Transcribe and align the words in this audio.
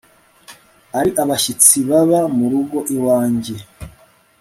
ari 0.99 1.11
abashyitsi 1.23 1.75
baba 1.89 2.19
mu 2.37 2.45
rugo 2.51 2.77
iwanjye 2.95 3.55